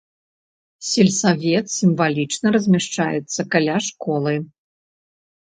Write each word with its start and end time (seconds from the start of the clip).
Сельсавет 0.91 1.65
сімвалічна 1.79 2.47
размяшчаецца 2.57 3.41
каля 3.53 3.77
школы. 3.91 4.35